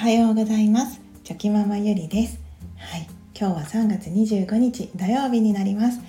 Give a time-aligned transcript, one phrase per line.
[0.00, 0.98] はようございます。
[1.24, 2.40] チョキママゆりです。
[2.78, 3.06] はい。
[3.38, 6.00] 今日は3月25日土曜日になります。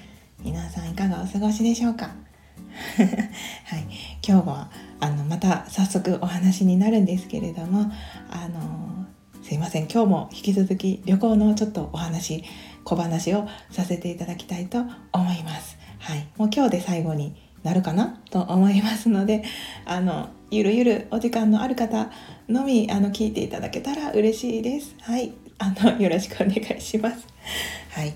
[0.42, 2.06] 皆さんいかがお過ごしでしょうか？
[2.96, 3.86] はい。
[4.26, 4.72] 今日は
[5.02, 7.92] あのまた早速お話になるんですけれども
[8.30, 9.08] あの
[9.44, 9.90] すいません。
[9.92, 12.46] 今日も引き続き旅行のちょっとお話
[12.86, 15.78] 小話をさせていただきたいと思います。
[16.00, 16.26] はい。
[16.38, 18.22] もう今日で最後になるかな？
[18.30, 19.44] と思いますので
[19.86, 22.12] あのゆるゆるお時間のある方
[22.50, 24.94] のみあの聞いていただけたら嬉しいです。
[25.00, 27.26] はい、あのよろしくお願いします。
[27.92, 28.14] はい、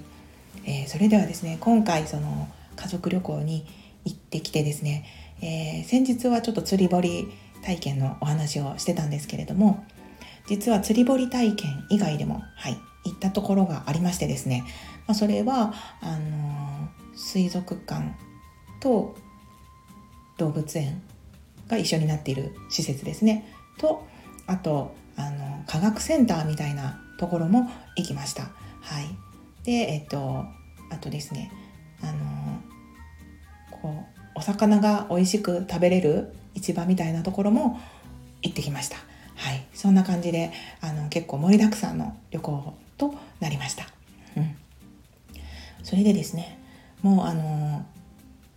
[0.66, 3.66] えー、それではですね今回その家族旅行に
[4.04, 5.06] 行ってきてですね、
[5.42, 7.30] えー、先日はちょっと釣り堀
[7.62, 9.86] 体験のお話をしてたんですけれども
[10.46, 14.66] 実は釣り堀体験以外でも、はい、行ったところがありましてですね、
[15.08, 18.14] まあ、それはあのー、水族館
[18.82, 19.16] と
[20.38, 21.02] 動物園
[21.68, 24.06] が一緒になっている施設ですねと
[24.48, 28.44] あとあの科学センターみたいなところも行きました。
[28.82, 29.08] はい、
[29.64, 30.46] でえっと
[30.92, 31.52] あとですね
[32.02, 32.62] あの
[33.72, 34.06] こ
[34.36, 37.80] うお魚が美味しく食べれる市場みたいなところも
[38.42, 38.98] 行ってきました。
[39.36, 43.86] はい、そんな感じであの結構盛りだくさんの旅行となりました。
[44.38, 44.56] うん、
[45.84, 46.60] それでですね
[47.02, 47.86] もうあの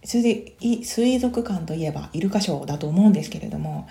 [0.08, 3.86] 水族館といえばイルカショーだと思うんですけれども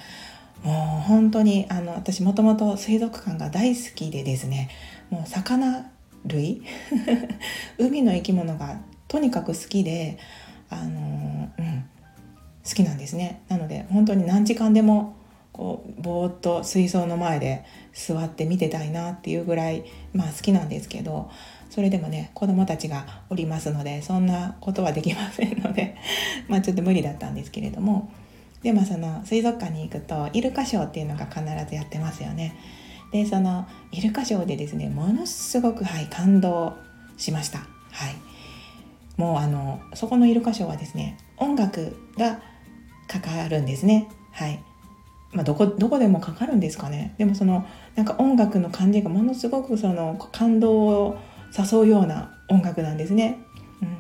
[0.64, 4.70] もう本当にあの私もともと水族館が大好きでですね
[5.12, 5.92] もう魚
[6.26, 6.64] 類
[7.78, 10.18] 海の生き物がとにかく好きで
[10.70, 11.86] あの、うん、
[12.68, 13.42] 好きなんですね。
[13.48, 15.16] なので本当に何時間でも
[15.54, 21.32] こうぼーっと水槽の前で座って見てたいなっていうぐらい、まあ、好きなんですけど
[21.70, 25.96] それでもね子供たちがおりますのでそんなことはできませんので
[26.48, 28.10] まあちょっと無理だったんですけれども
[28.64, 32.56] でもその水族館に行くとイルカショーっていうのが必ずやってますよね。
[33.12, 36.76] でそのイルカショーでですねものすごくはい感動
[37.18, 37.60] しました。
[37.60, 38.16] はい
[39.16, 42.40] もうあのそこのイルカショーはですね音楽が
[43.08, 44.10] かかるんですね。
[44.32, 44.60] はい
[45.32, 51.18] まあ、どこどこでもかかるんですかねでもそのなんか音楽の感じがものすごくその感動を
[51.58, 53.40] 誘うような音楽なんですね。
[53.82, 53.98] うん、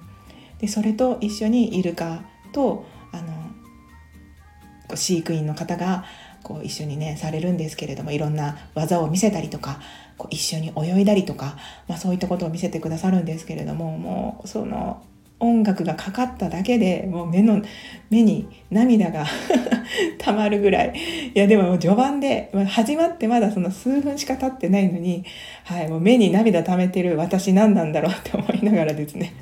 [0.59, 2.21] でそれと一緒にイルカ
[2.53, 6.05] とあの飼育員の方が
[6.43, 9.79] こう一緒にねされるんですけれどもいろんな技を見せたりとか
[10.17, 11.57] こう一緒に泳いだりとか、
[11.87, 15.03] まあ、そういったことを見せてくださるんですけれどももうその
[15.39, 17.61] 音楽がかかっただけでもう目の
[18.09, 19.25] 目に涙が
[20.17, 20.93] たまるぐらい。
[21.35, 25.23] いやでも序盤で始まってまだその数分しか経ってないのに、
[25.63, 29.33] はい、もう目に涙溜めてる私何なんだろうって思いながらですね。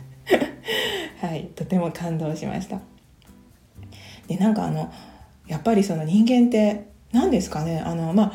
[1.21, 2.79] はいとても感動しました。
[4.27, 4.91] でなんかあの
[5.47, 7.79] やっぱりその人間って何ですかね。
[7.79, 8.31] あのまあ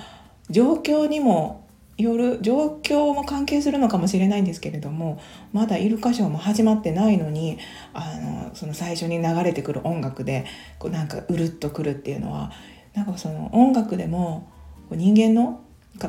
[0.49, 1.67] 状況にも
[2.03, 5.21] よる状況も関係するのかもしれないんですけれども
[5.53, 7.59] まだイルカショーも始まってないのに
[7.93, 10.45] あのその最初に流れてくる音楽で
[10.79, 12.53] こうなんかうるっとくるっていうのは
[12.95, 14.51] なんかその音楽でも
[14.91, 15.63] 人間の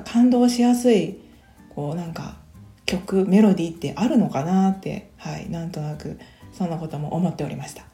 [0.06, 1.20] 感動しやすい
[1.70, 2.38] こうなんか
[2.86, 6.20] 曲メロディーってあるのかなってはいなんとなく
[6.52, 7.86] そんなことも思っておりました。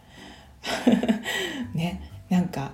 [1.73, 2.71] ねなんか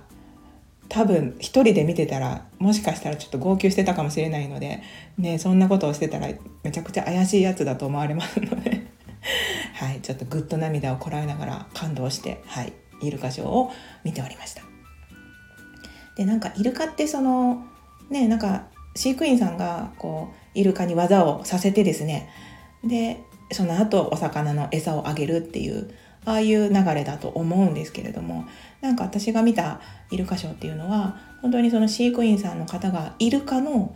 [0.94, 4.80] 多分一人で見てたらもしかしたらちょっと号泣してたかもしれないので、
[5.18, 6.28] ね、そんなことをしてたら
[6.62, 8.86] めちゃくちゃ怪しいやつだと思われますので
[9.74, 12.72] はい、ちょっとぐっと涙をこらえながら感動して、はい、
[13.02, 13.72] イルカショーを
[14.04, 14.62] 見ておりました。
[16.16, 17.64] でなんかイルカってその
[18.08, 22.28] ねなんか飼育員さんがこうイルカに技をさせてですね
[22.84, 25.92] でその後お魚の餌をあげるっていう
[26.24, 28.46] ああいう流れだと思うんですけれども
[28.80, 29.80] なんか私が見た
[30.10, 33.94] イルカショーっていうのは本当にその飼育員さんの方がイルカの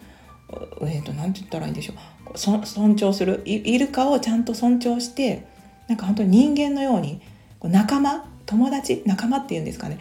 [0.80, 2.38] えーと、何て言ったらいいんでしょう。
[2.38, 3.42] 尊重する。
[3.44, 5.46] イルカをちゃんと尊重して
[5.88, 7.20] なんか本当に人間のように
[7.62, 9.98] 仲間友達仲間っていうんですかね。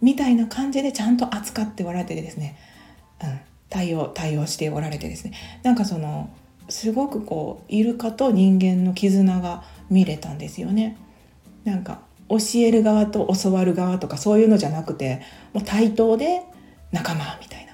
[0.00, 2.56] みたいな感じでちゃんと扱っておられてですね、
[3.22, 5.32] うん、対応対応しておられてですね。
[5.62, 6.30] なんかその
[6.68, 10.96] すごくこうイルカと人間の絆が見れたんですよね。
[11.70, 15.22] なんか教える側と教わる側とかそういうのじゃなくて
[15.52, 16.42] もう対等で
[16.92, 17.72] 仲間みたいな。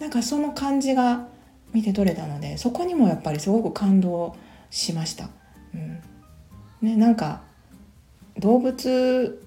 [0.00, 1.28] なんかその感じが
[1.72, 4.36] 見て取れたのでそこにもやっぱりすごく感動
[4.70, 5.28] しました。
[5.74, 6.00] うん。
[6.82, 7.42] ね、なんか
[8.38, 9.40] 動物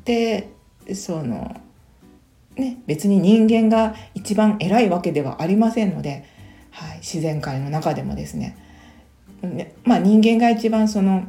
[0.00, 0.50] って
[0.94, 1.56] その
[2.56, 6.24] ね別に人間が一番偉いわけではありませんので、
[6.70, 8.56] はい、自然界の中でもですね。
[9.42, 11.28] ねまあ人間が一番その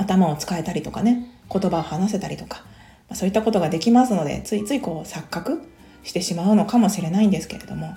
[0.00, 2.64] 頭を使えたりとかね言葉を話せたりとか、
[3.08, 5.62] まそういったことができますのでついついこう錯覚
[6.02, 7.94] してしまうのかもしれないんですけれども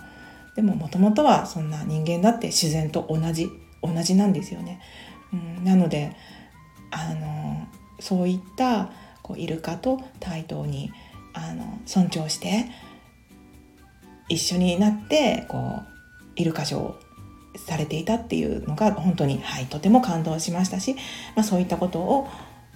[0.55, 3.50] でももともとはそんな人間だって自然と同じ
[3.81, 4.79] 同じなんですよね。
[5.31, 6.15] うん、なので
[6.91, 7.67] あの
[8.00, 8.91] そういった
[9.21, 10.91] こうイルカと対等に
[11.33, 12.65] あの尊重して
[14.29, 15.94] 一緒になってこう
[16.35, 17.00] イルカショーを
[17.55, 20.95] されていたっていうのが本当に、はい、とても感動しましたし、
[21.35, 22.27] まあ、そういったことを、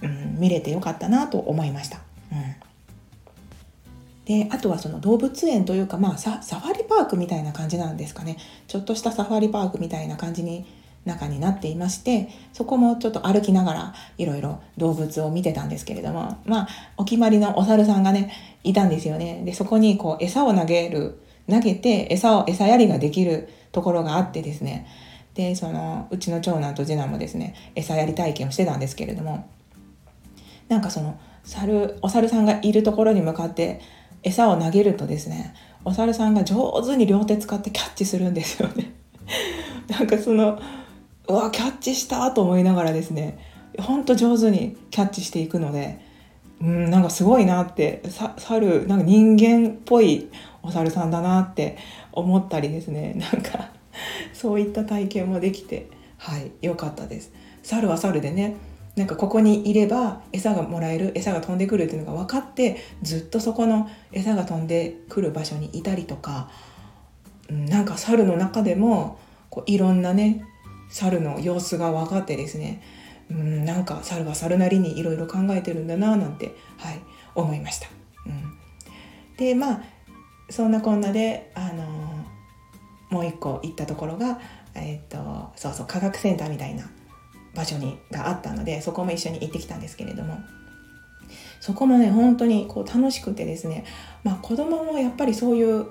[0.02, 2.00] うん、見れてよかったなと思いました。
[2.32, 2.56] うん。
[4.24, 8.36] であとはその動物園というか、まあ、サファリパークみたいな感じなんですかね。
[8.66, 10.66] ちょっとしたサファリパークみたいな感じに
[11.08, 18.32] 中になっていましてそこもちょっと歩きながらいろいろ動物を見てたんですけれどもまあお決まりのお猿さんがね
[18.62, 19.42] いたんですよね。
[19.44, 21.20] でそこにこう餌を投げる
[21.50, 24.86] 投げて餌を餌やりができるところがあってですね。
[25.34, 29.48] でそのうちの長男と次男もですね餌やり体験をしてたんですけれども。
[30.68, 33.80] なんかその猿お猿さんがいるところに向かって
[34.22, 35.54] 餌を投げるとですね
[35.84, 38.92] お猿さんが上手に両手使ってキャッチするんですよね。
[39.88, 40.58] なんかその
[41.28, 43.38] うわキャッチしたと思いながらですね
[43.78, 46.00] ほんと上手にキャッチしていくので
[46.60, 50.28] うんなんかすごいなってさ猿なんか人間っぽい
[50.68, 51.78] お猿さんだなって
[52.12, 53.14] 思ったりですね。
[53.32, 53.70] なんか
[54.34, 55.88] そういった体験もできて
[56.18, 57.32] はい良かったです。
[57.62, 58.56] 猿は猿でね
[58.96, 66.50] なんかここにいれば餌がもらえる餌が飛んでくるっていうのが分かってずっとそこの餌が飛んでくる場所にいたりとか、
[67.48, 69.18] うん、なんか猿の中でも
[69.50, 70.44] こういろんなね
[70.90, 72.82] 猿の様子が分かってですね、
[73.30, 77.00] うん、なんか猿は猿なりにいろいろ考えてるんだななんて、はい、
[77.34, 77.88] 思いました。
[78.26, 78.58] うん、
[79.36, 79.82] でまあ
[80.58, 81.84] そんなこんなで、あの、
[83.10, 84.40] もう一個行ったところが、
[84.74, 86.90] えー、っとそうそう科学センターみたいな
[87.54, 90.40] 場所にがあったのでそこも一緒に行ってきたんですけれども
[91.60, 93.84] そこもね本当にこう楽しくてですね、
[94.24, 95.86] まあ、子供もやっぱりそういう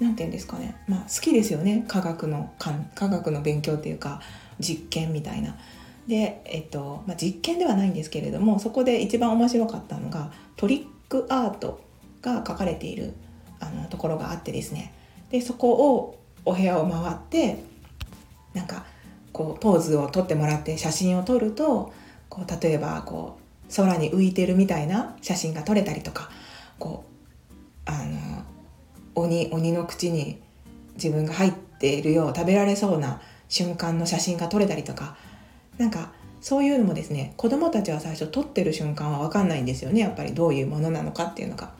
[0.00, 2.54] 何て言うんですかね、まあ、好きですよね科学の
[2.94, 4.20] 科学の勉強っていうか
[4.60, 5.56] 実験みたいな。
[6.06, 11.80] で、えっとまあ、実験ではないんですけれどもそこで一番面白かったのがトリックアート
[12.22, 13.14] が書かれている
[13.62, 14.92] あのところがあってですね
[15.30, 17.62] でそこをお部屋を回って
[18.52, 18.84] なんか
[19.32, 21.92] こうポーズを撮ってもらって写真を撮ると
[22.28, 26.30] こう例えばこう空に浮いてるみたいな写真が撮れたりとか
[26.78, 27.04] こ
[27.86, 28.42] うあの
[29.14, 30.40] 鬼鬼の口に
[30.94, 35.16] 自分が入っているよう食べられそうな瞬間の写真が撮れたりとか
[35.78, 41.70] なんかそういうのもですね子供たちは最初撮ってる瞬間は分かんないんですよねやっぱりどういうものなのかっていうのが。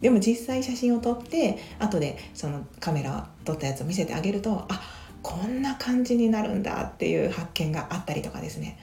[0.00, 4.80] でも実際写真を撮って後でそのカメラ撮ったやつを見せてあげるとあ
[5.22, 8.78] こんな感じになるんだっていう発見があったりとかですね。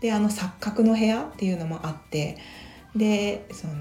[0.00, 2.38] であの錯覚の部屋っていうのもあって
[2.96, 3.74] でその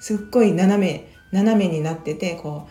[0.00, 2.68] すっごい斜め斜めになっててこ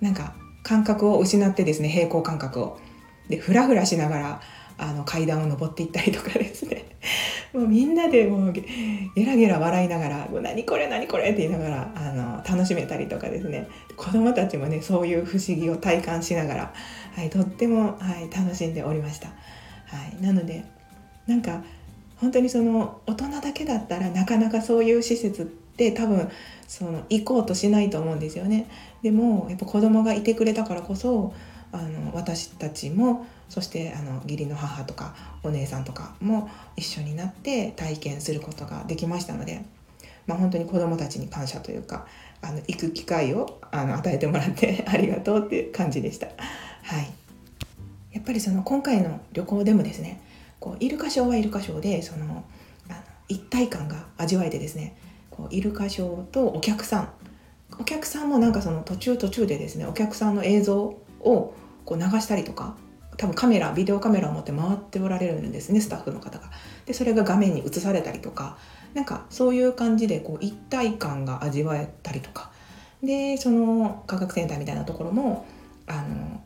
[0.00, 2.78] うなんか感覚を失ってですね平行感覚を。
[3.28, 4.40] でフラフラしながら
[4.82, 6.84] あの階段を上っていったりとかですね
[7.54, 8.64] もうみんなでもうゲ
[9.24, 16.74] ラゲラ笑いながら「もう何これ何これ」って言いながらあの楽しめたりとかですね子どもたちもねそういう不思議を体感しながら、
[17.14, 19.28] はい、とっても、はい、楽しんでおりました。
[19.28, 19.34] は
[20.20, 20.64] い、なので
[21.28, 21.62] なんか
[22.16, 26.28] 本当にその大人だけだったらなかなかそういう施設って多分
[26.66, 28.66] その行こうとしないと思うんですよね。
[29.02, 31.32] でもやっぱ子供がいてくれたからこそ
[31.70, 39.62] あの私たちもそしてあの義理の母とかお姉さんとかも一緒になって体験することができましたので、
[40.26, 42.06] まあ、本当に子どもたちに感謝というか
[42.40, 46.28] あの行く機会をあの与えてもらって ありがとうっていう感じでした。
[46.28, 46.32] は
[46.98, 47.12] い、
[48.12, 50.22] やっぱりその今回の旅行でもですね
[50.58, 52.44] こうイルカショーはイルカショーでその
[52.88, 52.96] あの
[53.28, 54.96] 一体感が味わえてですね
[55.28, 57.08] こうイルカショーとお客さん
[57.78, 60.78] お客さんもなんかその途中途中でですねお客さんの映像
[61.20, 61.54] を
[61.84, 62.76] こう流したりとか
[63.16, 66.50] 多分カメラビデオカメラを持って回っておられるんですねスタッフの方が。
[66.86, 68.56] でそれが画面に映されたりとか
[68.94, 72.50] なんかそういう感じでこう一体感が味わえたりとか
[73.02, 75.46] でその科学センターみたいなところも
[75.86, 76.42] あの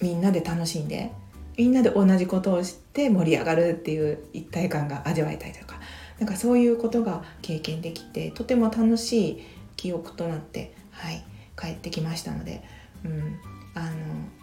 [0.00, 1.12] みんなで楽しんで
[1.56, 5.78] みんなで同じことをして盛り上がるっていう一体感が味わえたりとか
[6.18, 9.42] なんかそういうことが経験できてとても楽しい
[9.76, 11.24] 記憶となって、はい、
[11.58, 12.62] 帰ってきましたので、
[13.04, 13.38] うん、
[13.74, 13.88] あの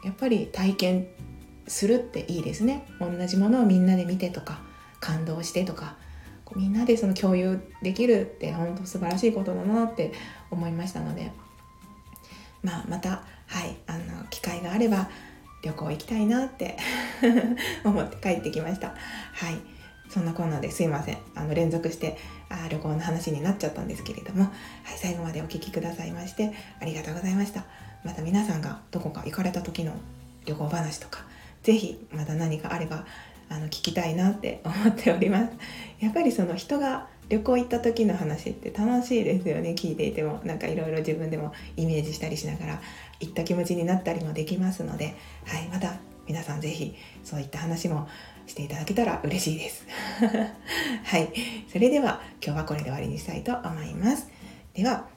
[0.03, 1.07] やっぱり体験
[1.67, 2.87] するっていいですね。
[2.99, 4.59] 同じものをみんなで見てとか
[4.99, 5.95] 感動してとか
[6.55, 10.13] みんなでその共有できるって本当素晴らしいことだなって
[10.49, 11.31] 思いましたので、
[12.63, 15.09] まあ、また、はい、あの機会があれば
[15.63, 16.77] 旅行行きたいなって
[17.83, 18.89] 思って帰ってきました。
[18.89, 19.57] はい。
[20.09, 21.17] そんなこんなですいません。
[21.35, 22.17] あの連続して
[22.49, 24.49] あ旅行の話になっちゃったんですけれども、は
[24.95, 27.65] い、最後までお聴きくださいましてありがとうございました。
[28.05, 29.91] また皆さんがどこか行かれた時の
[30.45, 31.25] 旅行話とか
[31.67, 33.05] 是非まだ何かあれば
[33.49, 35.51] あの聞きたいなって 思っております。
[35.99, 39.71] やっぱりその人が旅行行った時の話って楽しいですよね。
[39.71, 42.81] 聞いていてもなんかいろいろ自分でもイメージしたりしながら
[43.19, 46.95] 行った気持ちになったりもできますので、はい、また皆さん是非
[47.25, 48.07] そういった話も
[48.45, 49.85] していただけたら嬉しいです。
[51.03, 51.27] はい
[51.69, 54.29] それでは今日はこれで終わりにしたいと思います。
[54.73, 55.16] では